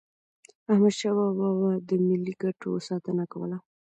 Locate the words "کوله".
3.31-3.57